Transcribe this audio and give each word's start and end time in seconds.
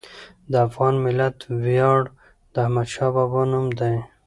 د 0.51 0.53
افغان 0.67 0.95
ملت 1.05 1.37
ویاړ 1.63 2.01
د 2.53 2.55
احمدشاه 2.65 3.09
بابا 3.15 3.41
نوم 3.51 3.67
دی. 3.79 3.95